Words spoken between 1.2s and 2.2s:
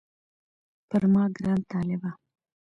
ګران طالبه